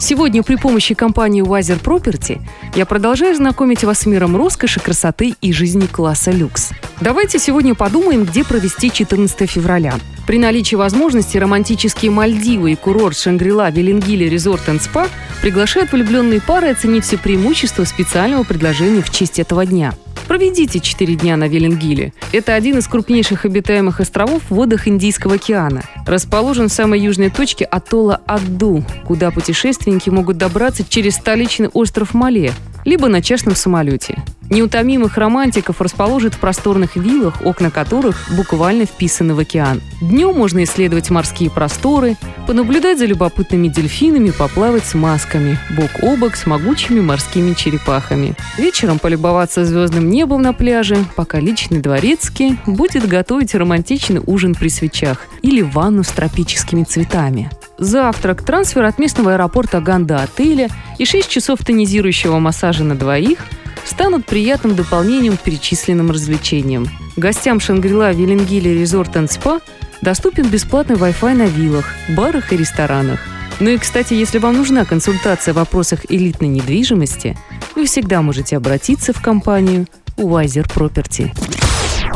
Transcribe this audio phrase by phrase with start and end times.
[0.00, 2.40] Сегодня при помощи компании Wiser Property
[2.76, 6.70] я продолжаю знакомить вас с миром роскоши, красоты и жизни класса люкс.
[7.00, 9.94] Давайте сегодня подумаем, где провести 14 февраля.
[10.26, 15.08] При наличии возможности романтические Мальдивы и курорт Шангрила Велингили Резорт энд Спа
[15.42, 19.94] приглашают влюбленные пары оценить все преимущества специального предложения в честь этого дня–
[20.28, 22.12] Проведите 4 дня на Велингиле.
[22.32, 25.82] Это один из крупнейших обитаемых островов в водах Индийского океана.
[26.06, 32.52] Расположен в самой южной точке атолла Адду, куда путешественники могут добраться через столичный остров Мале,
[32.88, 34.24] либо на частном самолете.
[34.48, 39.82] Неутомимых романтиков расположит в просторных виллах, окна которых буквально вписаны в океан.
[40.00, 46.34] Днем можно исследовать морские просторы, понаблюдать за любопытными дельфинами, поплавать с масками, бок о бок
[46.34, 48.34] с могучими морскими черепахами.
[48.56, 55.26] Вечером полюбоваться звездным небом на пляже, пока личный дворецкий будет готовить романтичный ужин при свечах
[55.42, 57.50] или ванну с тропическими цветами.
[57.78, 60.68] Завтрак, трансфер от местного аэропорта Ганда отеля
[60.98, 63.38] и 6 часов тонизирующего массажа на двоих–
[63.88, 66.88] станут приятным дополнением к перечисленным развлечениям.
[67.16, 69.60] Гостям Шангрила Велингили Резорт энд Спа
[70.02, 73.20] доступен бесплатный Wi-Fi на виллах, барах и ресторанах.
[73.60, 77.36] Ну и, кстати, если вам нужна консультация в вопросах элитной недвижимости,
[77.74, 81.32] вы всегда можете обратиться в компанию Wiser Property.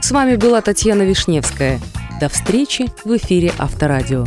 [0.00, 1.80] С вами была Татьяна Вишневская.
[2.20, 4.26] До встречи в эфире Авторадио.